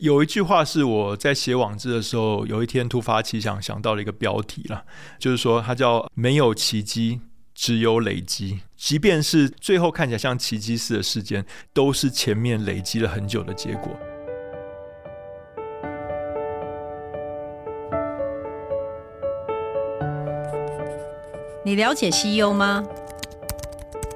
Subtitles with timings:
[0.00, 4.84] 有一句话是我在写网志的时候，有一天突发奇想想到了一个标题了，
[5.18, 7.20] 就是说它叫“没有奇迹，
[7.54, 8.60] 只有累积”。
[8.78, 11.44] 即便是最后看起来像奇迹似的事件，
[11.74, 13.90] 都是前面累积了很久的结果。
[21.62, 22.82] 你了解 CEO 吗？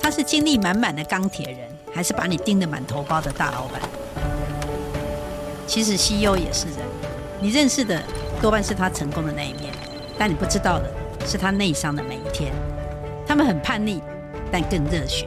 [0.00, 3.82] 他是精力满满的钢铁人，还是把你盯得满头包的大老板？
[5.66, 6.78] 其实 CEO 也是人，
[7.40, 8.00] 你认识的
[8.40, 9.72] 多半是他成功的那一面，
[10.18, 10.90] 但你不知道的
[11.26, 12.52] 是他内伤的每一天。
[13.26, 14.00] 他们很叛逆，
[14.52, 15.26] 但更热血。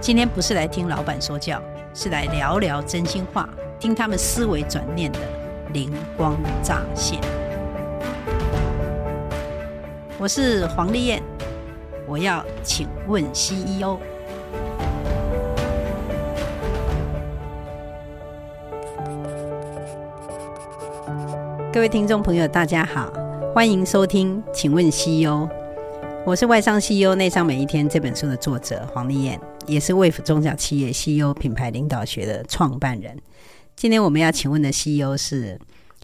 [0.00, 1.62] 今天不是来听老板说教，
[1.94, 5.20] 是来聊聊真心话，听他们思维转念的
[5.72, 7.18] 灵光乍现。
[10.18, 11.22] 我是黄丽燕，
[12.06, 13.98] 我要请问 CEO。
[21.74, 23.12] 各位听众朋友，大家好，
[23.52, 25.48] 欢迎收听，请问 CEO，
[26.24, 33.18] 我是外商 CEO 内商每一天这本书的作者黄丽燕，也是卫福中小企业 CEO 品牌领导学的创办人。
[33.74, 35.60] 今天我们要请问的 CEO 是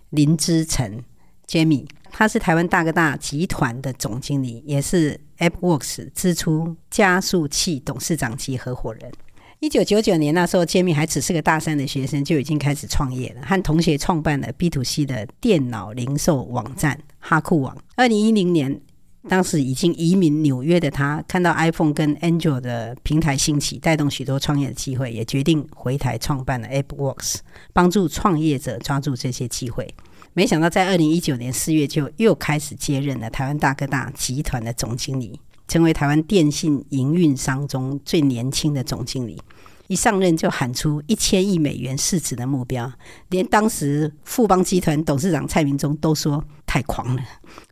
[0.08, 1.04] 林之晨
[1.46, 9.12] Jamie，他是台湾大哥大集团的总经理，也是 AppWorks 支出加速器董事长及合伙人。
[9.60, 17.76] 一九九九年那时候，Jamie 还只是个大三的学生，就已经开始创业了，和同学创办了 B to C 的电脑零售网站哈库网。
[17.94, 18.80] 二零一零年，
[19.28, 27.40] 当时已经移民纽约的他，看到 iPhone 跟 Android 的平台兴起，带动许多创业的机会，也决定回台创办了 AppWorks，
[27.74, 29.86] 帮助创业者抓住这些机会。
[30.32, 35.38] 没想到在二零一九年四月，就又开始接任了台湾大哥大集团的总经理。
[35.70, 39.40] 成为台湾电信营运商中最年轻的总经理，
[39.86, 42.92] 一上任就喊出一千亿美元市值的目标，
[43.28, 47.22] 连当时富邦集团董事长蔡明忠都说太狂了。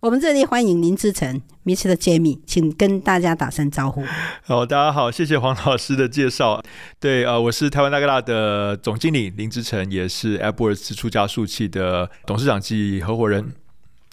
[0.00, 1.92] 我们这里欢迎林志成，Mr.
[1.96, 4.04] Jamie，请跟大家打声招呼。
[4.44, 6.62] 好， 大家好，谢谢黄老师的介绍。
[7.00, 13.52] 对、呃，我是台湾大哥大的总经理林志成，也是 AppWorks 支出加速器的董事长及合伙人。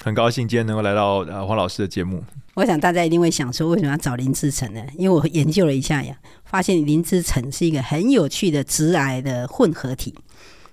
[0.03, 2.23] 很高兴今天能够来到呃黄老师的节目。
[2.55, 4.81] 我想大家一定会想说，为什么要找林志成呢？
[4.97, 10.15] 因为我研究了一下呀，发现林志成是一个很有趣的直癌的混合体。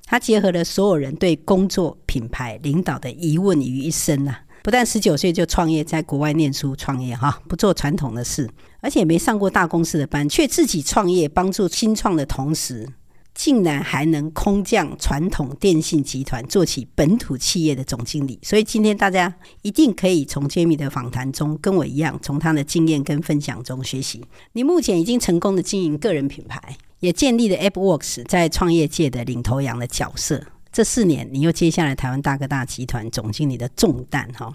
[0.06, 4.42] 他结合了所有人对工作、品牌、领导的疑问于一身啊！
[4.62, 8.48] 不但十九岁就创业，在国外念书创业哈，不做传统的事，
[8.80, 12.88] 而且没上过大公司的班，却自己创业，帮助新创的同时。
[13.34, 18.38] 竟然还能空降传统电信集团，做起本土企业的总经理。
[18.42, 24.22] 所以今天大家一定可以从 Jamie 的访谈中，跟我一样，从他的经验跟分享中学习。
[24.52, 30.42] 你目前已经成功的经营个人品牌，也建立了 AppWorks 在创业界的领头羊的角色。
[30.70, 34.54] 这四年，你又接下来台湾大哥大集团总经理的重担，哈。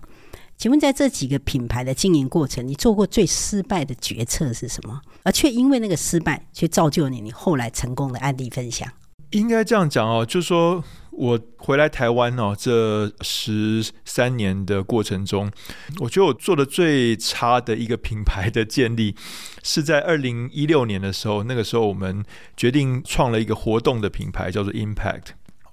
[0.58, 5.00] 请问，在这几个品牌的经营过程，你做过最失败的决策是什么？
[5.22, 8.92] 而却因为那个失败，却造就你你后来成功的案例分享。
[9.32, 15.52] 应该这样讲哦，就是说我回来台湾哦，这十三年的过程中，
[16.00, 19.16] 我觉得我做的最差的一个品牌的建立，
[19.62, 21.44] 是在二零一六年的时候。
[21.44, 22.26] 那个时候，我们
[22.56, 25.26] 决定创了一个活动的品牌，叫做 Impact。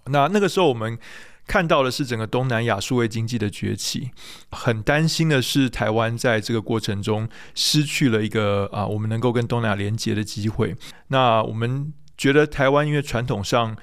[0.06, 0.98] 那那个时候，我们
[1.46, 4.10] 看到的是整个东南亚数位经济的崛起，
[4.50, 10.76] 很担心的是台湾在这个过程中失去了一个啊，我们能够跟东南亚连接的机会。
[11.08, 13.76] 那我们觉得台湾因为传统上。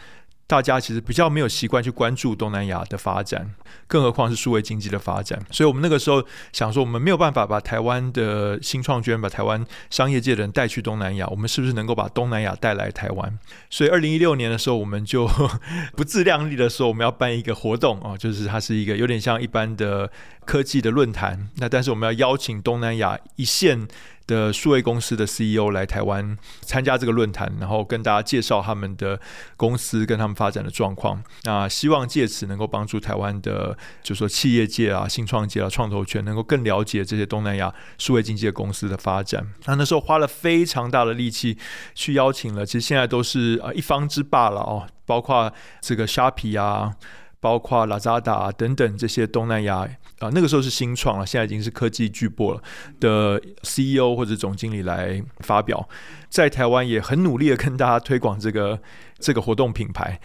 [0.51, 3.49] 大家其实比较没有习惯去关注东南亚的发展，
[3.87, 5.41] 更何况是数位经济的发展。
[5.49, 13.39] 所以，我们那个时候想说，我们没有办法把台湾的新创圈、把台湾商业界的人带去东南亚，我们是不是能够把东南亚带来台湾？
[13.69, 15.25] 所以，二零一六年的时候，我们就
[15.95, 20.11] 不自量力的说，我们要办一个活动啊，就是它是一个有点像一般的
[20.43, 21.47] 科技的论坛。
[21.55, 23.87] 那但是我们要邀请东南亚一线。
[24.31, 29.19] 的数位公司的 CEO 来台湾参加这个论坛，然后跟大家介绍他们的
[29.57, 31.21] 公司跟他们发展的状况。
[31.43, 39.45] 那希望借此能够帮助台湾的，就说企业界啊、新创界啊、创投圈能够更了解这些东南亚数位经济的公司的发展。
[39.65, 41.57] 那那时候花了非常大的力气
[41.93, 45.51] 去邀请了，其实现在都是啊一方之霸了哦，包括
[45.81, 46.93] 这个虾皮啊。
[47.41, 49.89] 包括 Lazada 等等这些东南亚
[50.21, 52.63] 啊，那个时候是新创了，现在已经是科技巨擘了
[52.99, 55.89] 的 CEO 或者总经理来发表，
[56.29, 58.81] 在台湾也很努力的跟大家推广这个
[59.19, 60.19] 这个活动品牌，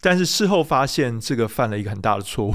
[0.00, 2.54] 但是事后发现这个犯了一个很大的错误，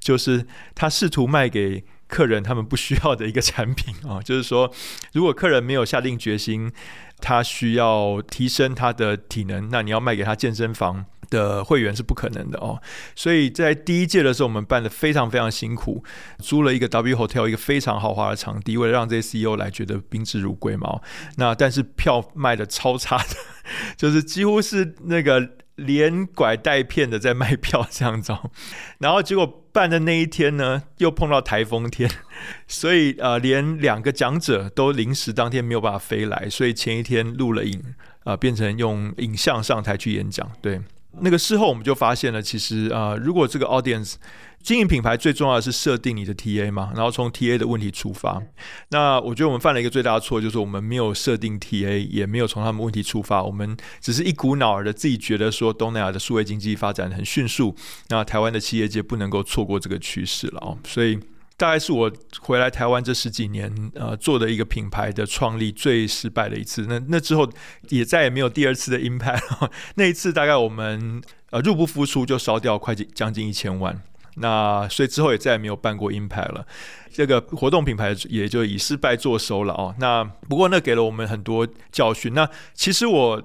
[0.00, 4.72] 就是他试图卖给客人他们不需要的一个产品啊，就是说
[5.12, 6.72] 如果客人没有下定决心。
[7.20, 12.80] 他需要提升他的体能，那你要卖给他健身房的会员是不可能的哦，
[13.14, 16.02] 所以在第一届的时候，我们办的非常非常辛苦，
[16.38, 21.00] 租了一个 W Hotel 一个非常豪华的场地，为了让这些 CEO 来觉得宾至如归嘛。
[21.36, 23.36] 那但是票卖的超差的，
[23.96, 28.32] 就是几乎是那个连拐带骗的在卖票这样子。
[28.32, 28.50] 哦
[28.98, 32.08] 然后结果办的那一天呢，又碰到台风天，
[32.68, 37.78] 所以呃，连两个讲者都临时当天没有办法飞来，所以前一天录了影
[38.20, 40.80] 啊、呃，变成用影像上台去演讲，对。
[41.20, 44.14] 那个事后我们就发现了，其实啊、呃，如果这个 audience
[44.62, 48.42] 经营品牌最重要的是设定你的 TA 嘛，然后从 TA 的问题出发。
[48.90, 57.76] 那我觉得我们犯了一个最大的错，就是我们没有设定 TA，也没有从他们问题出发，我们只是一股脑儿的自己觉得说东南亚的数位经济发展很迅速，
[58.08, 61.18] 那台湾的企业界不能够错过这个趋势了哦，所以。
[61.56, 66.86] 大概是我回来台湾这十几年，呃，做的一个品牌的创立最失败的一次。
[66.88, 67.48] 那那之后
[67.90, 69.70] 也再也没有第二次的 impact。
[69.94, 74.02] 那一次大概我们呃入不敷出就烧掉快近将近一千万。
[74.36, 76.66] 那所以之后也再也没有办过 impact 了。
[77.12, 79.94] 这个活动品牌也就以失败作收了哦。
[79.98, 82.34] 那不过那给了我们很多教训。
[82.34, 83.42] 那其实我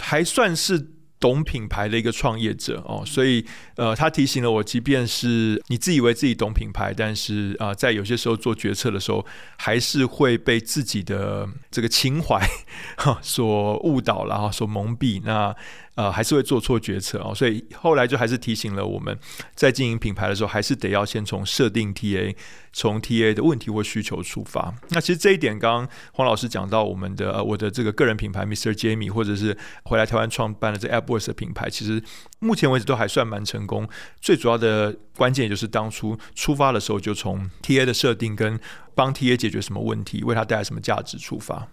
[0.00, 0.95] 还算是。
[1.18, 3.44] 懂品牌的一个创业者哦，所以
[3.76, 9.24] 呃，他提醒了我，即便是你自以为自己懂品牌，但是啊、在有些时候做决策的时候，
[9.56, 12.38] 还是会被自己的这个情怀
[12.98, 15.22] 哈所误导了哈，所蒙蔽。
[15.24, 15.54] 那
[15.96, 19.18] 呃，还是会做错决策哦，所以后来就还是提醒了我们，
[19.54, 22.36] 在经营品牌的时候，还是得要先从设定 TA，
[22.70, 24.74] 从 TA 的问题或需求出发。
[24.90, 28.74] 那其实这一点，刚刚黄老师讲到我们的我的这个个人品牌 Mr.
[28.74, 32.02] Jamie，或者是回来台湾创办的这 AppWorks 的品牌，其实
[32.40, 33.88] 目前为止都还算蛮成功。
[34.20, 38.60] 最主要的关键就是当初出发的时候，就从 TA 的设定跟
[38.94, 41.66] 帮 TA 解决什么问题，为他带来什么价值出发。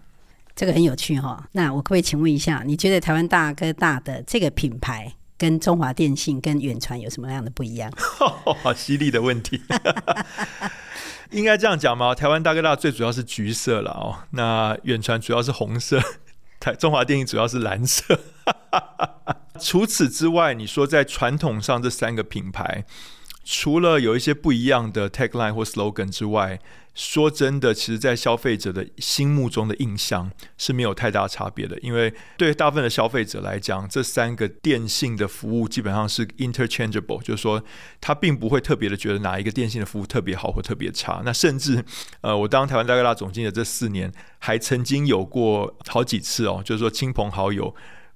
[0.56, 7.90] 这个很有趣哈、那我可不可以请问一下，你觉得台湾大哥大的这个品牌跟中华电信跟远传有什么样的不一样？
[8.62, 9.60] 好犀利的问题，
[11.30, 12.14] 应该这样讲吗？
[12.14, 16.00] 台湾大哥大最主要是橘色了哦，那远传主要是红色，
[16.60, 18.20] 台中华电信主要是蓝色。
[19.60, 22.84] 除此之外，你说在传统上这三个品牌，
[23.44, 26.58] 除了有一些不一样的 tagline 或 slogan 之外，
[26.94, 31.76] 说真的，其实，在消费者的心目中的印象是没有太大差别的。
[31.80, 37.60] 因为对大部分的消费者来讲，这三个电信的服务基本上是 interchangeable，就是说，
[38.00, 41.20] 他并不会特别的觉得哪一个电信的服务特别好或特别差。
[41.24, 41.84] 那甚至，
[42.20, 47.74] 呃，我当台湾大哥大总经理的这四年，还曾经有过好几次哦，就是说，亲朋好友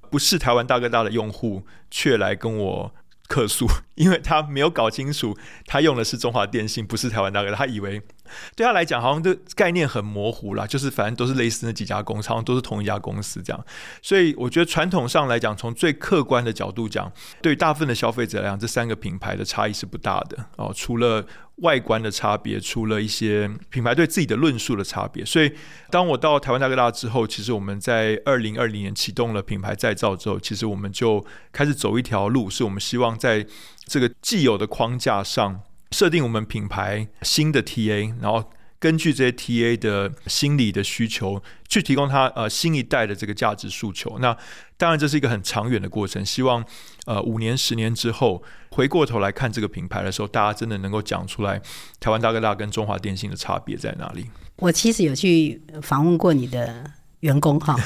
[0.08, 2.94] 不是台湾大哥大的用户，却来跟我
[3.28, 5.36] 客诉，因为他没有搞清楚，
[5.66, 8.02] 他用的是中华电信，不是台湾大哥，他以为。
[8.56, 13.64] 对他来讲，好像这概念很模糊啦，就是反正都是类似那几家公司，好像都是同一家公司这样。
[14.02, 17.10] 所以我觉得传统上来讲，从最客观的角度讲，
[17.40, 20.72] 对大部分的消费者来讲，这三个品牌的差异是不大的哦。
[20.74, 21.24] 除了
[21.56, 25.24] 外观的差别，除了一些品牌对自己的论述的差别。
[25.24, 25.52] 所以
[25.90, 33.44] 当我到台湾大哥大之后，其实我们在二零二零年启动了品牌再造之后，其实我们就开始走一条路，是我们希望在
[33.86, 35.62] 这个既有的框架上。
[35.90, 44.18] 设定我们品牌新的 TA，然后根据这些 TA 的心理的需求，去提供他呃新一代的这个价值诉求。
[44.20, 44.36] 那
[44.76, 46.64] 当然这是一个很长远的过程，希望
[47.06, 51.60] 呃五年、十年之后回过头来看这个品牌的时候，大家真的能够讲出来，
[51.98, 54.26] 台湾大哥大跟中华电信的差别在哪里？
[54.56, 56.84] 我其实有去访问过你的
[57.20, 57.76] 员工哈，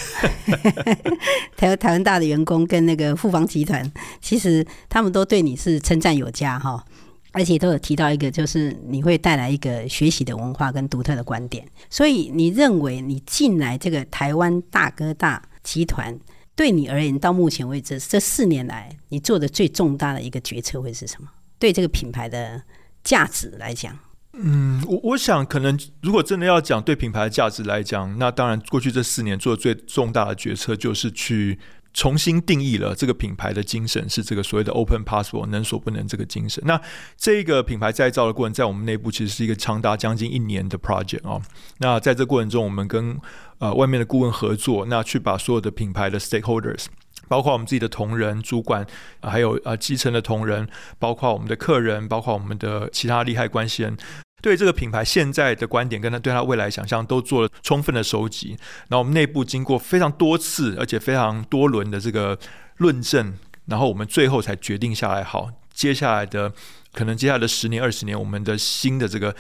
[1.57, 3.91] 台 台湾大的员工跟那个富邦集团，
[4.21, 6.85] 其实他们都对你是称赞有加哈。
[7.33, 11.67] 而且都有提到一个，就是你会带来一个学习的文化跟独特的观点。
[11.89, 16.19] 所以你认为你进来这个台湾大哥大集团，
[16.55, 21.29] 对你而言，到目前为止这四年来，你做的最重大的一个决策会是什么？
[21.59, 22.63] 对这个品牌的
[23.03, 23.99] 价值来讲，
[24.35, 31.59] 嗯，我我想可能如果真的要讲对品牌的价值来讲，那当然过去这四年做的最重大的决策就是去。
[31.95, 36.63] 重新定义了这个品牌的精神，是这个所谓的 “open possible”，能所不能这个精神。
[36.67, 36.81] 那
[37.17, 41.41] 这个品牌再造的过程，在我们内部其实是一个长达将近一年的 project 哦。
[41.79, 43.19] 那在这过程中，我们跟
[43.59, 46.87] 呃外面的顾问合作，那去把所有的品牌的 stakeholders，
[47.29, 48.87] 包括我们自己的同仁、主管，
[49.21, 50.67] 还有呃基层的同仁，
[50.99, 53.97] 包括我们的客人，包括我们的其他利害关系人。
[54.43, 58.51] 对这个品牌现在的观点，跟他对他未来想象都做了充分的收集。
[58.89, 62.39] 然后我们内部经过非常多次，而且非常多轮的这个
[62.79, 63.33] 论证，
[63.67, 66.53] 然后我们最后才决定下来，好，接下来的
[66.93, 69.35] 可能接下来的十年、二十年，我们的新的这个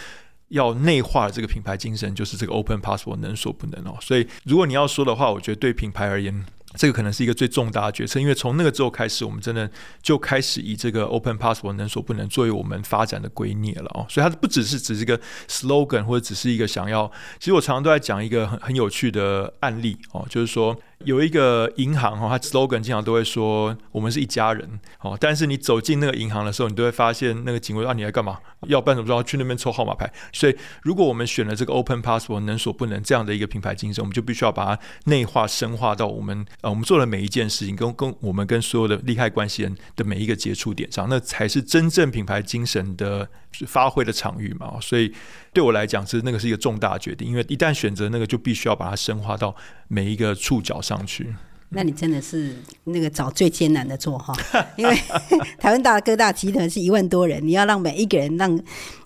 [0.48, 3.98] 要内化的这个品牌精神，就是这个 Open Possible，能所不能哦。
[4.00, 9.70] 所以如果你要说的话，我觉得对品牌而言，这个可能是一个最重大的决策，因为从那个之后开始，我们真的
[10.02, 14.06] 就开始以这个 Open Passport 能所不能作为我们发展的圭臬了哦。
[14.08, 17.10] 所以它不只是只是一个 slogan，或者只是一个想要。
[17.38, 20.76] 其实我常常都在讲一个很很有趣的案例哦，就是说。
[21.04, 25.16] 有一个银行哈，它 slogan 经常都会说我们是一家人哦。
[25.20, 28.38] 但是你走进那个银行的时候，你都会发现那个警卫啊，你来干嘛？
[28.68, 29.08] 要办什么？
[29.08, 30.10] 要去那边抽号码牌。
[30.32, 43.28] 所以，如果我们选了这个 Open Passport 能所不能这样的一个品牌精神，我们就必须要把它内化、深化到我们呃，我们做的每一件事情，跟跟我们跟所有的利害关系人的每一个接触点上，那才是真正品牌精神的
[43.66, 44.78] 发挥的场域嘛。
[44.80, 45.12] 所以，
[45.52, 49.54] 对我来讲，是那个是一个重大决定，因为一旦选择那个，就必须要把它深化到
[49.88, 50.91] 每一个触角上。
[50.96, 51.34] 上去，
[51.70, 54.34] 那你真的是那个找最艰难的做哈，
[54.76, 54.94] 因为
[55.58, 58.60] 台湾大哥大集团是一万多人，你要让每一个人让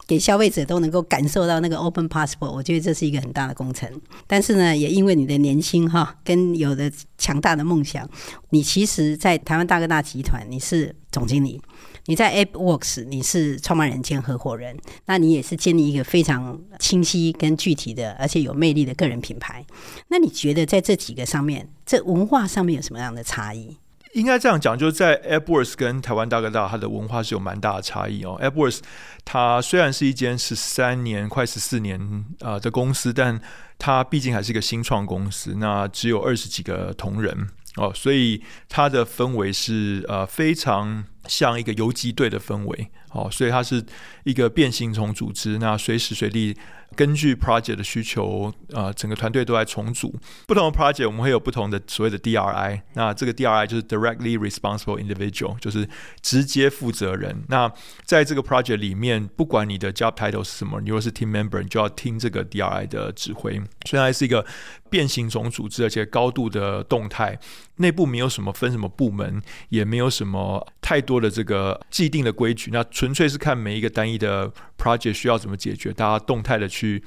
[0.07, 3.91] 给消费者都能够感受到那个 Open Passport，我觉得这是一个很大的工程。
[4.27, 8.09] 但是呢，也因为你的年轻哈，跟有的强大的梦想，
[8.51, 11.61] 你其实，在台湾大哥大集团你是总经理。
[12.07, 19.65] 你在 AppWorks，你是创办人兼合伙人，那你也是建立一个非常清晰跟具体的，而且有魅力的个人品牌。
[20.09, 23.77] 那你觉得在这几个上面，这文化上面有什么样的差异？
[24.15, 28.39] 应该这样讲，就是在 AppWorks 跟台湾大哥大，它的文化是有蛮大的差异哦。
[28.41, 28.79] AppWorks
[29.27, 33.39] 它虽然是一间十三年、快十四年啊的公司，但
[33.79, 37.47] 它毕竟还是一个新创公司，那只有二十几个同仁
[37.77, 41.05] 哦，所以它的氛围是呃非常。
[41.29, 43.85] 像一个游击队的氛围，哦，所以它是
[44.23, 45.59] 一个变形虫组织。
[45.59, 46.57] 那随时随地
[46.95, 50.15] 根据 project 的需求，呃，整个团队都在重组。
[50.47, 52.81] 不同的 project 我们会有不同的所谓的 DRI。
[52.95, 55.89] 那这个 DRI 就是 Directly Responsible Individual，就是
[56.23, 57.43] 直接负责人。
[57.49, 57.69] 那
[58.05, 63.61] 在这个 project 里面，不管你的 job title 是什么，你如果是 team member，你就要听这个 DRI 的指挥。
[63.85, 64.47] 虽然是一个
[64.91, 67.39] 变形种组织，而且高度的动态，
[67.77, 77.03] 内部没有什么分什么部门，也没有什么太多的这个既定的规矩，那纯粹是看每一个单一的 project 需要怎么解决，大家动态的去。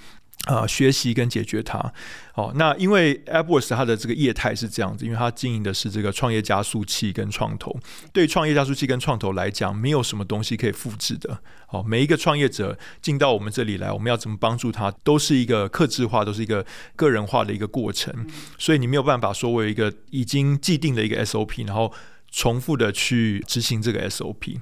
[0.45, 1.93] 啊、学习跟解决它。
[2.33, 7.77] 好，那因为 AppWorks 它的这个业态是这样子，因为它经营的是这个创业加速器跟创投。
[8.13, 11.39] 对创业加速器跟创投来讲，没有什么东西可以复制的。
[11.67, 16.65] 好，每一个创业者进到我们这里来，我们要怎么帮助他，都是一个克制化，都是一个
[16.95, 18.25] 个人化的一个过程。
[18.57, 21.93] 所以你没有办法说我有一个已经既定的一个 SOP，然后
[22.31, 24.57] 重复的去执行这个 SOP。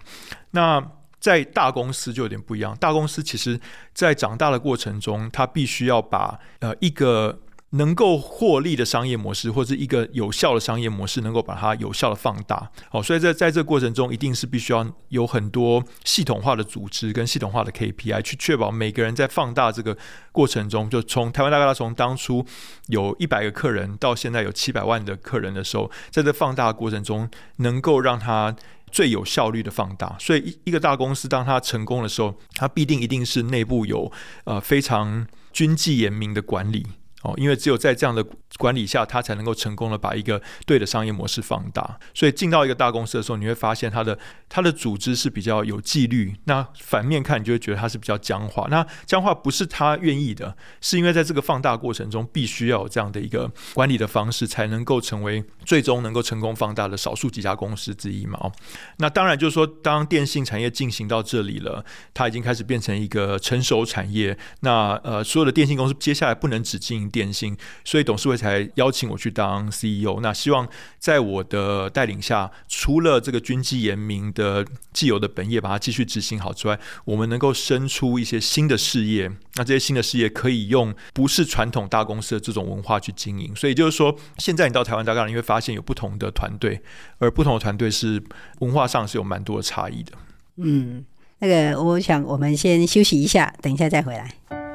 [0.52, 0.84] 那
[1.28, 2.74] 在大公司就有点不一样。
[2.80, 3.60] 大公司其实，
[3.94, 7.42] 在长大的过程中，它必须要把呃一个
[7.72, 12.72] 能够获利的商业模式，或者一个有效的商业模式，能够把它有效的放大。
[12.90, 19.98] 好，所以在在这个过程中，一定是必须要有很多系统化的组织跟系统化的 KPI，去确保每个人在放大这个
[20.32, 22.46] 过程中，就从台湾大哥大从当初
[22.86, 28.56] 有一百个客人，到现在有七百万的客人的时候，在这放大的过程中，能够让它。
[28.92, 34.12] 最有效率的放大，所以一一个大公司当它成功的时候，它必定一定是内部有
[34.46, 36.86] 呃非常军纪严明的管理。
[37.28, 38.26] 哦，因为只有在这样的
[38.58, 42.00] 管理下，他才能够成功的把一个对的商业模式放大。
[42.14, 44.18] 所以进到一个大公司的时候，你会发现它的
[44.48, 46.34] 它的组织是比较有纪律。
[46.46, 48.66] 那反面看，你就会觉得它是比较僵化。
[48.70, 58.40] 那僵化不是他愿意的，是因为在这个放大过程中，必须要有这样的一个管理的方式，才能够成为最终能够成功放大的少数几家公司之一嘛。
[58.42, 58.52] 哦，
[59.00, 64.38] 那当然就是说，当电信产业进行到这里了，它已经开始变成一个成熟产业。
[64.62, 67.10] 那呃，所有的电信公司接下来不能只经营。
[67.18, 70.20] 电信，所以董事会才邀请我去当 CEO。
[70.22, 70.68] 那希望
[71.00, 79.32] 在我的带领下，除了这个军纪严明的既有的本业把它继续执行好之外，我们能够生出一些新的事业。
[79.56, 83.56] 那这些新的事业可以用不是传统大公司的这种文化去经营。
[83.56, 86.80] 所以就是说，现在你到台湾大概，你会发现有不同的团队，
[87.18, 88.22] 而不同的团队是
[88.60, 90.12] 文化上是有蛮多的差异的。
[90.58, 91.04] 嗯，
[91.40, 94.67] 那个我想我们先休息一下，等一下再回来。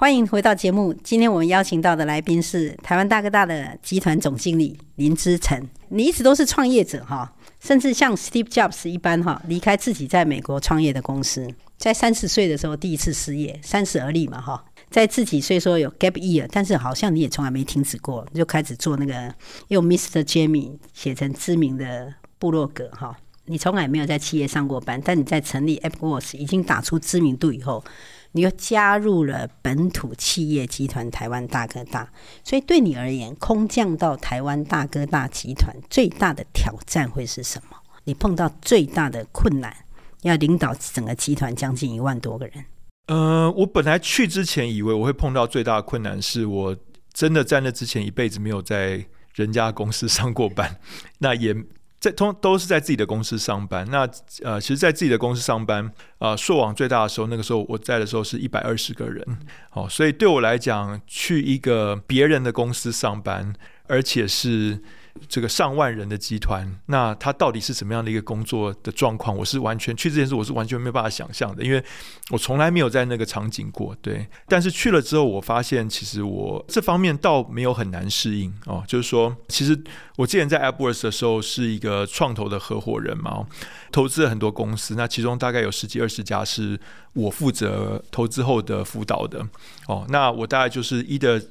[0.00, 0.94] 欢迎回到节目。
[0.94, 5.62] 今天我们邀请到的来宾是台湾大哥大的集团总经理林之诚。
[5.90, 7.30] 你一直都是创业者哈，
[7.60, 14.64] 甚至像 Steve Jobs 一般哈，离开自己在美国创业的公司，在三十岁的时候第一次失业，三十而立嘛哈。
[14.88, 19.34] 在自己虽说有 gap year，但是好像你也从来没停止过，就开始做那个
[19.68, 20.24] 用 Mr.
[20.24, 23.14] Jamie 写成知名的部落格哈。
[23.44, 27.84] 你从来没有在企业上过班，但你在成立 AppWorks 已经打出知名度以后。
[28.32, 32.08] 你又加入了本土企业集团台湾大哥大，
[32.44, 37.76] 所以对你而言，空降到台湾大哥大集团最大的挑战会是什么？
[38.04, 39.74] 你碰到最大的困难，
[40.22, 42.64] 要领导整个集团将近一万多个人。
[43.08, 46.76] 呃，我本来去之前以为我会碰到最大的困难，是我
[47.12, 50.78] 真的在那之前一辈子没有在人家公司上过班，
[51.18, 51.54] 那也
[52.00, 53.86] 在通都是在自己的公司上班。
[53.90, 54.08] 那
[54.42, 55.84] 呃，其实，在自己的公司上班，
[56.18, 59.24] 啊、呃，硕网最大的时候，那个时候我在的时候是一百二十个人，
[59.68, 63.54] 好，所以对我来讲，去一个别人的公司上班，
[63.86, 64.82] 而且是。
[65.28, 69.36] 这个上万人的集团，那他到底是什么样的一个工作的状况？
[69.36, 71.82] 我是完全去这件事，我是完全没有办法想象的，因为
[72.30, 73.94] 我从来没有在那个场景过。
[74.00, 78.82] 对，但是去了之后，我发现其实我这方面倒没有很难适应哦。
[78.86, 79.78] 就是说，其实
[80.16, 83.46] 我之前在 AppWorks 的时候是一个创投的合伙人嘛，
[83.92, 86.78] 投资了很多公司，那其中大概有十几二十家是
[87.12, 89.46] 我负责投资后的辅导的
[89.86, 90.06] 哦。
[90.08, 91.42] 那我大概就是一的。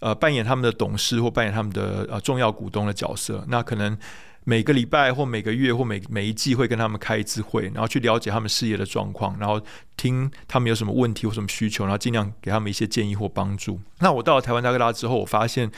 [0.00, 3.96] 呃，扮演他们的董事或扮演他们的呃重要股东的角色，那可能
[4.44, 9.60] 每个礼拜或每个月或每每一季会跟他们开一次会，然后去了解他们事业的状况，然后
[9.96, 13.80] 听他们有什么问题或什么需求，然后尽量给他们一些建议或帮助。
[13.98, 15.70] 那我到了台湾大哥大之后，我发现。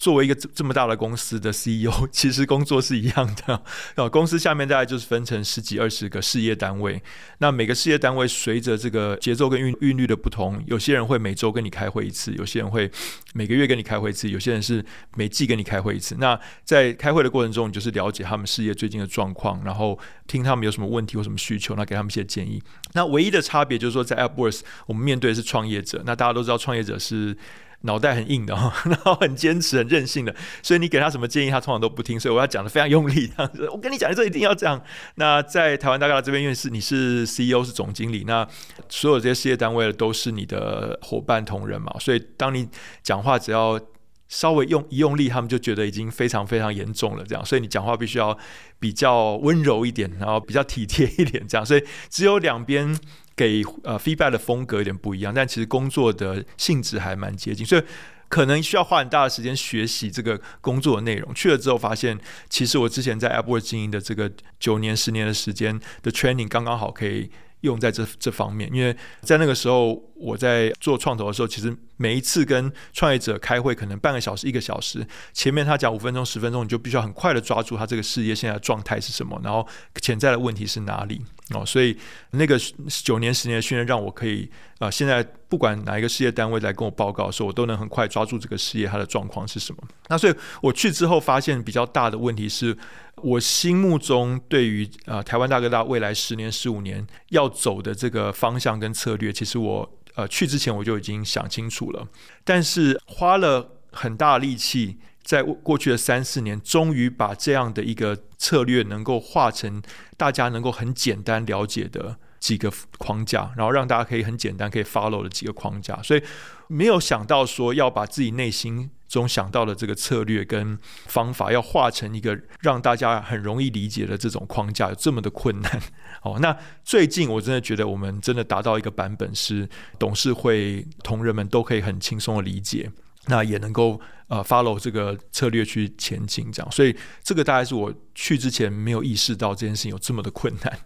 [0.00, 3.62] 作为一个这么大的公司的 CEO， 其实工作是一样的。
[4.02, 7.00] 啊，公司下面大概就是分成十几二十个事业单位。
[7.36, 12.90] 那每个事业单位随着这个节奏跟韵韵律的不同，有些人会每周跟你开会一次，有些人会
[13.34, 14.82] 每个月跟你开会一次，有些人是
[15.16, 16.16] 每季跟你开会一次。
[16.18, 22.62] 那在开会的过程中，你就是了解他们事业最近的状况，然后听他们有什么问题或什么需求，那给他们一些建议。
[22.94, 26.02] 那唯一的差别就是说，在 a p p w o r s 我们面对的是创业者。
[26.06, 27.36] 那大家都知道，创业者是。
[27.82, 32.20] 脑袋很硬的哈， 然后很坚持、很任性的，所以你给他什么建议，他通常都不听。
[32.20, 33.68] 所以我要讲的非常用力，这样子。
[33.72, 34.82] 我跟你讲，这一定要这样。
[35.14, 38.46] 那在台湾大哥大这边，因为是你是 CEO 是总经理，那
[38.88, 42.68] 所有这些事业单位都是你的伙伴同仁嘛，所以当你
[43.02, 43.80] 讲话只要
[44.28, 47.24] 稍微用一用力，他们就觉得已经非常非常严重了。
[47.26, 48.36] 这样，所以你讲话必须要
[48.78, 51.64] 比较温柔一点，然后比较体贴一点，这样。
[51.64, 52.98] 所以只有两边。
[53.40, 57.82] 给呃 feedback 的风格有点不一样，但其实工作的性质还蛮接近，所以
[58.28, 61.34] 可能需要花很大的时间学习这个工作的内容。
[61.34, 62.18] 去了之后发现，
[62.50, 71.76] 其实我之前在 Apple 经营的这个九年、十年的时间的 training 刚刚好可以用在这这方面，因为在那个时候我在做创投的时候，其实。
[72.00, 79.68] 每一次跟创业者开会，可能半个小时、一个小时，前面他讲五分钟、十分钟，你就必须要很快的抓住他这个事业现在的状态是什么，然后
[80.00, 81.20] 潜在的问题是哪里
[81.50, 81.62] 哦。
[81.66, 81.94] 所以
[82.30, 89.82] 那个九年、十年的训练，让我可以啊、现在不管哪一个事业单位来跟我报告的时候，我都能很快抓住这个事业它的状况是什么。
[90.08, 92.74] 那所以我去之后发现比较大的问题是，
[93.22, 99.96] 我心目中对于、呃、台湾大哥大未来十年、十五年要走的这个方向跟策略，其实我。
[100.16, 102.06] 呃，去之前我就已经想清楚了，
[102.42, 109.80] 但是花了很大力气，在过去的三四年，终于把这样的一个策略能够化成
[110.16, 116.22] 大家能够很简单了解的几个框架，然后让大家可以很简单可以 follow 的几个框架，所以
[116.66, 125.82] 没有想到说要把自己内心中想到的这个策略跟方法，要化成一个让大家很容易理解的这种框架，有这么的困难。
[126.22, 129.68] 哦，那最近我真的觉得我们真的达到一个版本，是
[129.98, 132.88] 董事会同仁们都可以很轻松的理解，
[133.26, 136.70] 那也能够呃 follow 这个策略去前进，这样。
[136.70, 136.94] 所以
[137.24, 140.78] 这个大概是我去之前没有意识到这件事情有这么的困难。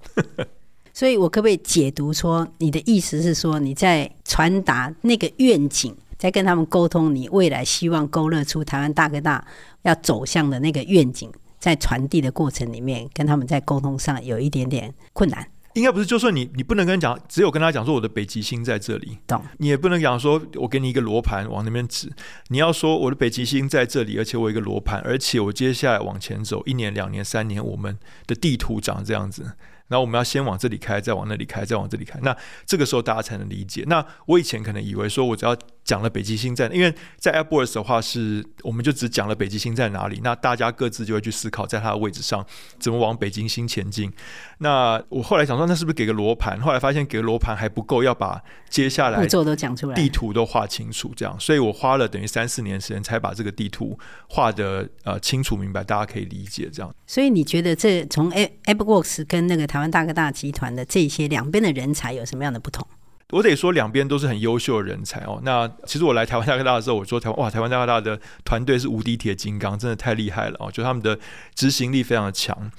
[0.95, 5.93] 所以我可不可以解读说，你的意思是说你在传达那个愿景，
[6.25, 9.47] 在跟他们沟通，你未来希望勾勒出台湾大哥大
[9.83, 11.31] 要走向的那个愿景？
[11.59, 15.47] 在传递的过程里面，跟他们在沟通上有一点点困难。
[15.75, 19.19] 应该不是，就说你，你不能跟他讲，只有跟他讲说我的北极星在这里。
[19.27, 19.45] 懂。
[19.59, 22.11] 你也不能讲说，我给你一个罗盘往那边指。
[22.49, 29.43] 你要说我的北极星在这里，而且我有一个罗盘，而且我接下来往前走一年、两年、三年，我们的地图长这样子。
[29.89, 32.19] 然后我们要先往这里开，再往那里开，再往这里开。
[32.23, 32.35] 那
[32.65, 33.85] 这个时候大家才能理解。
[33.87, 35.55] 那我以前可能以为说我只要。
[35.85, 42.45] 讲了北极星在，因为在 AppWorks 的话是，我们就只讲了北极星在哪里，那大家各自就会去思考在它的位置上
[42.79, 44.11] 怎么往北极星前进。
[44.59, 46.59] 那我后来想说，那是不是给个罗盘？
[46.61, 51.39] 后来发现给个罗盘还不够，要把接下来步骤都讲出来，地图都画清楚，这样。
[51.39, 56.95] 所以我花了等于三四年时间才把这个地图画的呃清楚明白，大家可以理解这样。
[57.07, 62.87] 所以你觉得这从 AppWorks 跟那个台湾大哥大集团的这些两边的人才有什么样的不同？
[63.31, 65.41] 我得说，两边都是很优秀的人才哦。
[65.43, 70.71] 那其实我来台湾大哥大的时候，我说台湾哇，台湾大哥大的团队是无敌铁金刚，真的太厉害了哦！
[70.71, 71.19] 就他们的
[71.55, 72.71] 执行力非常的强，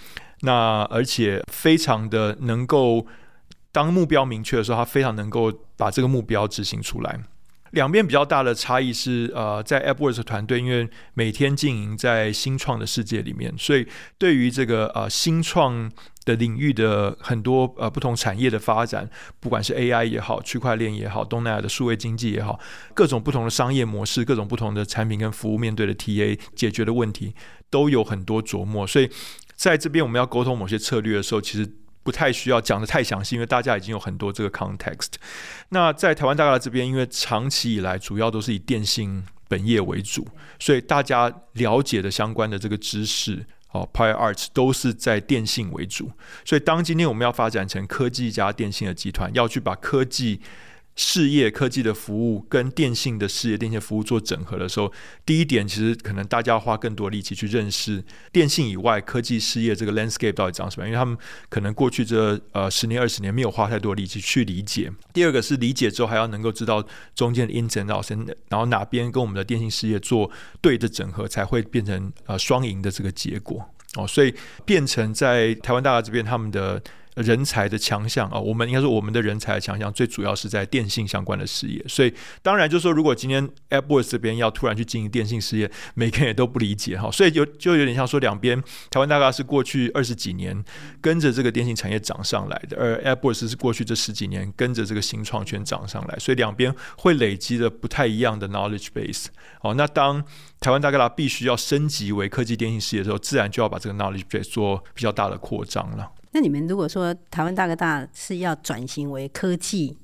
[0.42, 3.06] 那而且非常的能够
[3.72, 7.20] 当目标明确的时候，他非常能够把这个目标执行出来。
[7.72, 13.86] 两边比较大的差异是，呃，在 AppWorks 团队，因为每天经营在新创的世界里面，所以
[14.18, 15.92] 对于这个呃新创
[16.26, 19.10] 的领域的很多呃不同产业的发展，
[19.40, 22.60] 不管是 AI 也好，区块链也好，东南亚的数位经济也好，
[22.94, 27.34] 各种不同的商业模式，各种不同的产品跟服务面对的 TA 解决的问题，
[27.70, 28.86] 都有很多琢磨。
[28.86, 29.10] 所以
[29.56, 31.72] 在这边我们要沟通某些策略的时候，其实。
[32.06, 35.14] 不太需要讲得太详细，因为大家已经有很多这个 context。
[35.70, 40.28] 那在台湾大哥大这边，因为长期以来主要都是以电信本业为主，
[40.60, 43.44] 所以大家了解的相关的这个知识，
[43.76, 46.10] 哦 piart 都是在电信为主。
[46.44, 50.40] 所以当今天我们要发展成科技加电信的集团，要去把科技。
[50.96, 54.92] 事业科技的服务跟电信的事业、电信服务做整合的时候，
[55.26, 61.18] 第一点其实可能大家要花更多力气去认识电信以外科技事业这个 landscape 到底长什么样，因为他们
[61.50, 64.90] 可能过去这呃十年二十年没有花太多力气去理解。
[65.14, 66.82] 第二个是理解之后还要能够知道
[67.14, 68.16] 中间的 ins and outs，
[68.48, 70.32] 然后哪边跟我们的电信事业做
[70.62, 74.08] 对的整合，才会变成呃双赢的这个结果哦。
[74.08, 76.82] 所以变成在台湾大哥这边他们的。
[77.16, 90.64] 人才的强项啊，我们应该说我们的人才的强项最主要是在电信相关的事业，所以当然就是说，如果今天 AppWorks 这边要突然去经营电信事业，每个人也都不理解哈，所以就就有点像说两边台湾大哥是过去二十几年
[91.00, 99.28] 跟着这个电信产业涨上来的，而 AppWorks 是过去这十几年跟着这个新创圈涨上来，所以两边会累积的不太一样的 knowledge base。
[99.62, 100.24] 好，那当
[100.60, 106.12] 台湾大哥大必须要升级为科技电信事业的时候，自然就要把这个 knowledge base 做比较大的扩张了。
[106.36, 109.98] 那你们如果说台湾大哥大是要转型为科技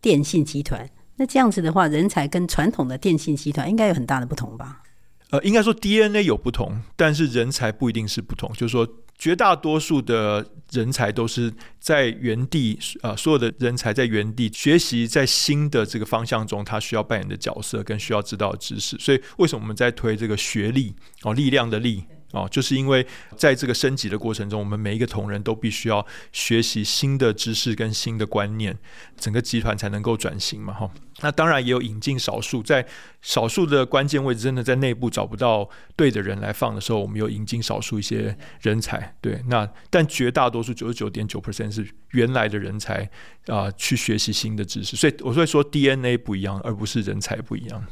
[0.00, 4.80] 电信集团，那这样子的话，人才跟传统的电信集团应该有很大的不同吧？
[5.28, 8.50] 呃，应该说 DNA 有不同，但是人才不一定是不同。
[8.54, 18.96] 就是说，绝大多数的人才都是在原地，呃，所有的人才在原地学习，在新的这个方向中，他需要扮演的角色跟需要知道的知识。
[18.98, 20.94] 所以，为什么我们在推这个学力
[21.24, 22.04] 哦，力量的力？
[22.34, 28.76] 哦，就是因为在这个升级的过程中，我们每一个同仁都必须要学习新的知识跟新的观念，
[29.16, 30.74] 整个集团才能够转型嘛。
[30.74, 32.84] 哈，那当然也有引进少数，在
[33.22, 39.14] 少数的关键位置，真的在内部找不到对的人来放的时候，我们有引进少数一些人才。
[39.20, 43.08] 对，那但绝大多数九十九点九 percent 是原来的人才
[43.46, 44.96] 啊，去学习新的知识。
[44.96, 47.84] 所以我会说 DNA 不一样，而不是人才不一样。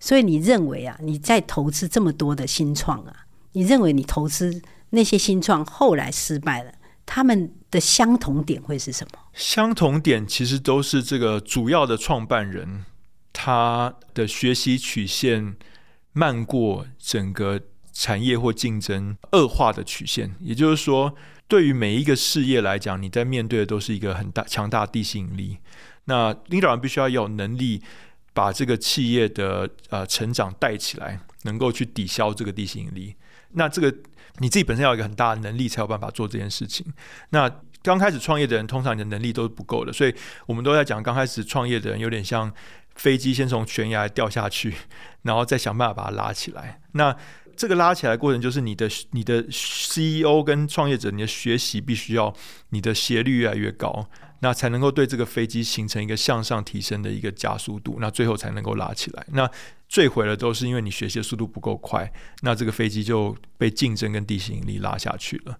[0.00, 3.14] 所以你认为啊，你在投资这么多的新创啊？
[3.54, 6.72] 你认为你投资那些新创后来失败了，
[7.04, 9.18] 他们的相同点会是什么？
[9.32, 12.84] 相同点其实都是这个主要的创办人，
[13.32, 15.56] 他的学习曲线
[16.12, 17.60] 慢过整个
[17.92, 20.34] 产业或竞争恶化的曲线。
[20.40, 21.14] 也就是说，
[21.48, 25.58] 对于每一个事业来讲，你在面对的都是一个很大强大地心引力。
[26.06, 27.82] 那领导人必须要有能力
[28.32, 33.14] 把这个企业的呃成长带起来，能够去抵消这个地心引力。
[33.54, 33.94] 那这个
[34.38, 36.86] 你自己本身要有一个很大的能力，才有办法做这件事情。
[37.30, 37.50] 那
[37.82, 40.14] 刚开始创业的人，通常你的能力都是不够的，所以
[40.46, 42.50] 我们都在讲，刚开始创业的人有点像
[42.94, 44.74] 飞机，先从悬崖掉下去，
[45.22, 46.80] 然后再想办法把它拉起来。
[46.92, 47.14] 那
[47.56, 52.34] 这个拉起来的过程，就是你的你的 CEO 跟创业者，你的学习必须要
[52.70, 54.08] 你的斜率越来越高，
[54.40, 59.24] 那才能够对这个飞机形成一个向上提升的一个加速度，那最后才能够拉起来。
[59.28, 59.48] 那
[59.94, 65.56] 坠毁了都是因为你学习的速度不够快，那这个飞机就被竞争跟地心引力拉下去了。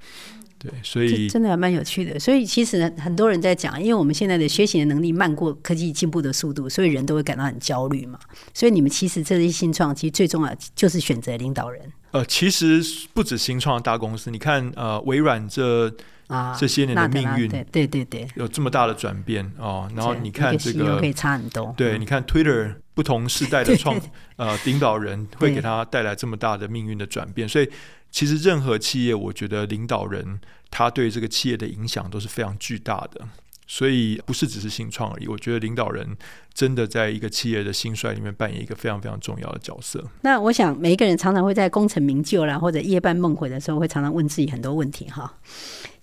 [0.59, 2.19] 对，所以真的还蛮有趣的。
[2.19, 8.19] 所以其实很多人在讲，因为我们现在的学习的能力慢过科技进步的速度，所以人都会感到很焦虑嘛。
[8.53, 11.81] 所以你们其实这些新创，其实最重要就是选择领导人。
[12.11, 15.95] 呃，其实不止新创大公司，你看呃，微软这。
[16.29, 19.89] 啊，这些年的命运，对对对对，有这么大的转变哦。
[19.95, 21.75] 然后你看这个，可以差很多。
[21.77, 24.01] 对，你看 Twitter 不同世代的创
[24.37, 27.49] 呃领导人，会给他带来这么大的命运的转变。
[27.49, 27.69] 所以，
[28.11, 33.21] 其实任何企业，我觉得领导人他对这个企业的影响都是非常巨大的。
[33.67, 36.07] 所以不是只是新创而已，我觉得领导人
[36.53, 40.05] 真的在一个企业的兴衰里面扮演一个非常非常重要的角色。
[40.21, 45.33] 那我想每一个人常常会在功成名就啦，或者夜半梦回的时候，会常常问自己很多问题哈。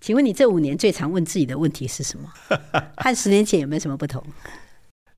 [0.01, 2.27] 请问你这五年最常问自己的问题是什么？
[2.97, 4.21] 和十年前有没有什么不同？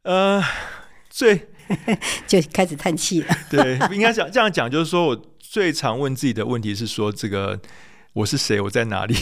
[0.04, 0.44] 呃，
[1.10, 1.48] 最
[2.28, 3.34] 就开始叹气了。
[3.50, 7.58] 对，应该讲这样讲，就是说我最常问自己的问题是说，这个
[8.12, 8.60] 我是谁？
[8.60, 9.16] 我在哪里？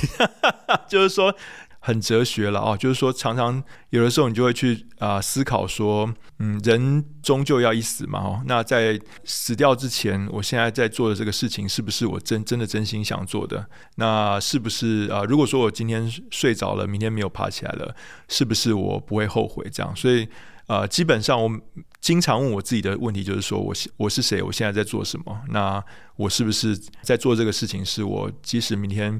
[0.89, 1.35] 就是说。
[1.83, 13.67] 很哲学了哦，就是说，常常有的时候你就会去啊、思考说，嗯，人终究要一死嘛哦，那在死掉之前，我现在在做的这个事情，是不是我真真的真心想做的？
[13.95, 17.95] 那是不是啊、如果说我今天睡着了，明天没有爬起来了，
[18.27, 19.95] 是不是我不会后悔这样？
[19.95, 20.27] 所以
[20.67, 21.51] 呃，基本上我
[21.99, 24.41] 经常问我自己的问题就是说，我我是谁？
[24.41, 25.41] 我现在在做什么？
[25.49, 25.83] 那
[26.15, 27.83] 我是不是在做这个事情？
[27.83, 29.19] 是我即使明天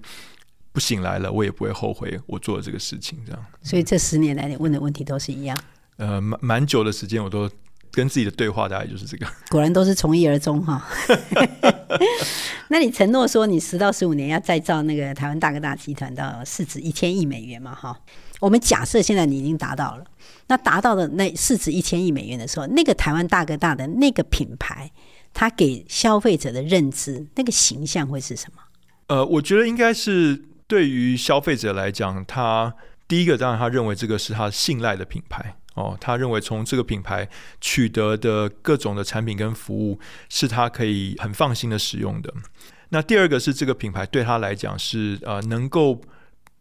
[0.71, 3.19] 不醒来了，我也不会后悔我做的这个事情。
[3.25, 3.45] 这样。
[3.61, 5.57] 所以这十年来你问的问题都是一样。
[5.97, 7.49] 呃，蛮蛮久的时间，我都
[7.91, 9.27] 跟自己的对话大概就是这个。
[9.49, 10.87] 果然都是从一而终哈。
[12.69, 17.75] 那你承诺说你十到十五年要再造那个台湾大哥大集团到市值一千亿美元嘛？
[17.75, 17.99] 哈，
[18.39, 20.05] 我们假设现在你已经达到了，
[20.47, 24.89] 那达到的那市值一千亿美元的时候，那个台湾大哥大的那个品牌，
[25.33, 28.61] 它给消费者的认知，那个形象会是什么？
[29.07, 32.73] 呃，我觉得应该是对于消费者来讲，他
[33.05, 35.57] 第一个当然他认为这个是他信赖的品牌。
[35.73, 37.27] 哦，他认为从这个品牌
[37.59, 42.33] 取得的各种的产品跟服务是他可以很放心的使用的。
[42.87, 46.01] 那第二个是这个品牌对他来讲是呃能够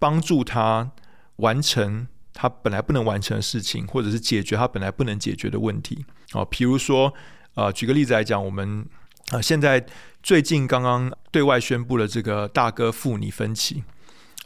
[0.00, 0.90] 帮助他
[1.36, 6.04] 完成他本来不能完成的事情，或者是解决他本来不能解决的问题。
[6.32, 7.14] 哦，比如说
[7.54, 8.84] 呃举个例子来讲，我们
[9.30, 9.86] 呃现在
[10.20, 13.84] 最近刚刚对外宣布了这个大哥付你分期。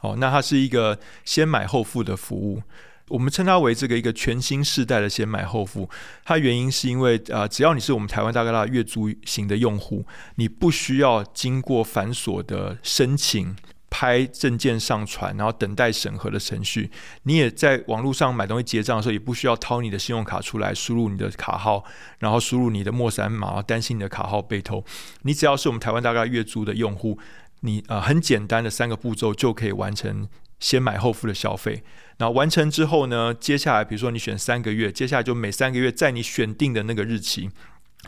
[0.04, 2.62] 哦，那它是一个先买后付的服务。
[3.08, 5.88] 我们称它为这个一个全新世代的先买后付，
[6.24, 13.54] 它原因是因为啊、只要你是我们台湾大哥大月租型的用户，你不需要经过繁琐的申请、
[13.90, 16.90] 拍证件上传，然后等待审核的程序。
[17.24, 21.84] 你也在网络上买东西结账的时候，也不需要掏你的信用卡出来，输入你的卡号，
[22.20, 24.82] 然后输入你的末三码，担心你的卡号被偷。
[25.22, 27.18] 你只要是我们台湾大哥大月租的用户，
[27.64, 30.28] 你、呃，很简单的三个步骤就可以完成
[30.60, 31.82] 先买后付的消费。
[32.18, 37.50] 然后完成之后呢，接下来比如说你选三个月，接下来就每三个月在你选定的那个日期，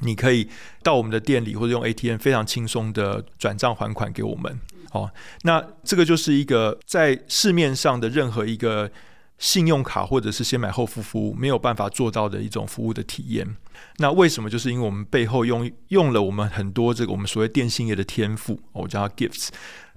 [0.03, 0.49] 你可以
[0.83, 4.61] 到我们的店里或者用 ATM 非常轻松的转账还款给我们。
[4.92, 5.11] 哦，
[5.42, 8.90] 那这个就是一个在市面上的任何一个
[9.38, 13.57] 信用卡或者是先买后付服务没有办法做到的一种服务的体验。
[13.99, 14.49] 那为什么？
[14.49, 19.49] 就是因为我们背后用用了我们很多这个我们所谓电信业的天赋，我叫它 Gifts。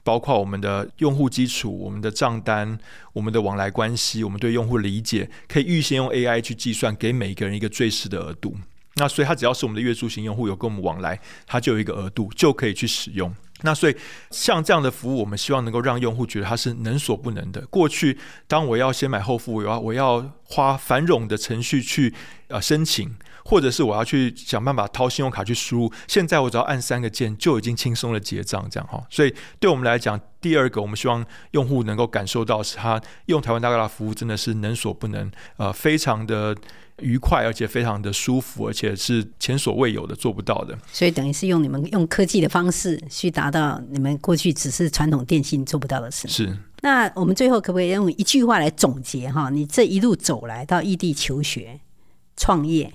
[0.02, 2.80] 包括我们的用户基础、我们的账单、
[3.14, 8.56] 我们的往来关系、我们对用户理解，可以预先用 AI 去计算，给每一个人一个最适的额度。
[9.00, 13.34] 那所以他只要是我们的月租型用户，有跟我们往来，他就有一个额度，就可以去使用。
[13.62, 13.96] 那所以
[14.30, 17.60] 像这样的服务，我们希望能够让用户觉得它是能所不能的。
[17.68, 22.14] 过去当我要先买后付，我要我要花繁冗的程序去
[22.50, 23.16] 呃申请。
[23.46, 29.04] 或者是我要去想办法掏信用卡去输入，现在我只要按三个键就已经轻松的结账，这样哈。
[29.10, 36.56] 所以对我们来讲，第二个我们希望用户能够感受到是他用台湾大哥大服务真的是能所不能，呃，非常的
[37.02, 40.78] 愉快，而且非常的舒服，而且是前所未有的做不到的。
[40.92, 46.28] 所以等于是用你们用科技的方式去达到你们过去只是传统电信做不到的事。
[46.28, 46.58] 是。
[46.82, 49.50] 那我们最后可不可以用一句话来总结哈？
[49.50, 51.80] 你这一路走来到异地求学、
[52.38, 52.94] 创业。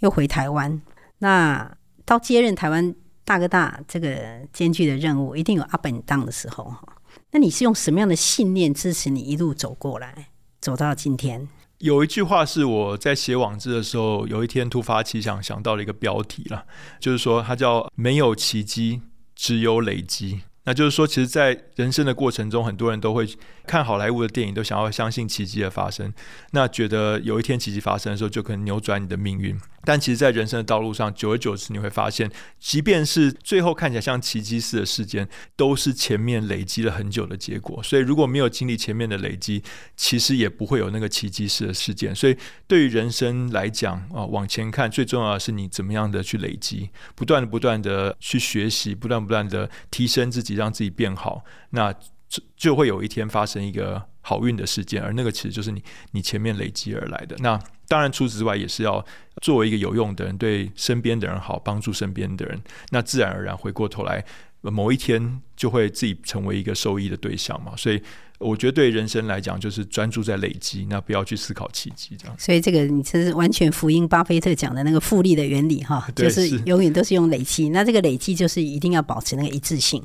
[0.00, 0.82] 又回台湾，
[1.20, 6.86] 那到接任台湾大哥大这个艰巨的任务，一定有 up and down 的时候哈。
[7.30, 10.28] 那你是用什么样的信念支持你一路走过来，
[10.60, 11.48] 走到今天？
[11.78, 16.64] 有一句话是我在写网志的时候，有一天突发奇想想到了一个标题了，
[16.98, 19.02] 就是说它叫“没有奇迹，
[19.34, 20.40] 只有累积”。
[20.68, 23.24] 那就是说，其实，在人生的过程中，很多人都会
[23.68, 26.12] 看好莱坞的电影，都想要相信奇迹的发生。
[26.50, 29.56] 那觉得有一天奇迹发生的时候，就可能扭转你的命运。
[29.86, 37.80] 但其实，在人生的道路上，久而久之，你会发现，即便是最后看起来像奇迹似的事件，都是前面累积了很久的结果。
[37.84, 39.62] 所以，如果没有经历前面的累积，
[39.96, 42.12] 其实也不会有那个奇迹似的事件。
[42.12, 51.44] 所以，对于人生来讲啊，往前看，最重要的是你怎么样的去累积，不断的、不断的去学习，不断、不断的提升自己，让自己变好。
[51.70, 51.92] 那
[52.28, 57.36] 就就会有一天发生一个好运的事件，而那个其实就是你你前面累积而来的。
[57.38, 57.56] 那
[57.88, 59.04] 当然，除此之外，也是要
[59.42, 62.60] 作为一个有用的人，对身边的人好，帮助身边的人。
[62.90, 64.24] 那自然而然，回过头来，
[64.60, 67.72] 某一天就会自己成为一个受益的对象嘛。
[67.76, 68.02] 所以，
[68.38, 72.36] 我觉得对人生来讲，就是专注在累积，那不要去思考奇迹这样。
[72.38, 77.68] 所以，这个你这是完全福音巴菲特讲的那个复利的原理哈， 就是永远都是用累积。
[77.68, 80.02] 那这个累积就是一定要保持那个一致性。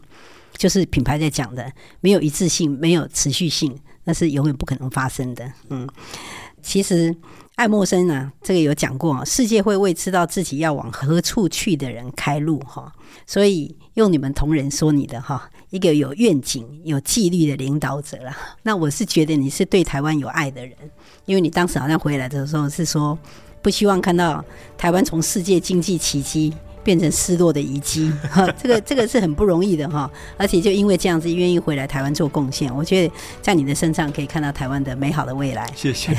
[0.58, 5.50] 就是品牌在讲的，没有一致性，没有持续性，那是永远不可能发生的。
[5.70, 5.88] 嗯，
[6.62, 7.16] 其实
[7.56, 12.92] 爱默生呢，这个有讲过，世界会为知道自己要往何处去的人开路哈。
[13.28, 18.36] 所以用你们同仁说你的哈，一个有愿景、有纪律的领导者啦。
[18.64, 20.76] 那我是觉得你是对台湾有爱的人，
[21.26, 23.18] 因为你当时好像回来的时候是说，
[23.62, 24.44] 不希望看到
[24.76, 26.52] 台湾从世界经济奇迹
[26.84, 30.10] 变成失落的遗迹， 哈，这个这个是很不容易的哈。
[30.38, 35.68] 而且就因为这样子，愿意回来台湾做贡献，我觉得在你的身上可以看到台湾的美好的未来。
[35.76, 36.16] 谢谢，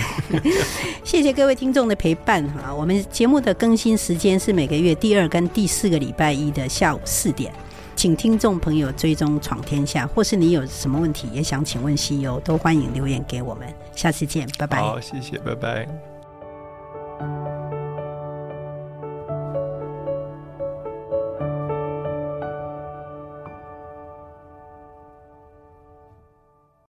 [1.04, 2.72] 谢谢各位听众的陪伴哈。
[2.74, 7.52] 我们节目的更新时间是每个月第二跟第四个礼拜一的下午四点。
[7.94, 13.68] 请听众朋友追踪闯天下，或是你有什么问题也想请问 CEO，都欢迎留言给我们。
[13.94, 14.80] 下次见，拜拜。
[14.80, 15.86] 好，谢谢，拜拜。